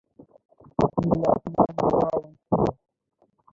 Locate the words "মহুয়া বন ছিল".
1.77-2.61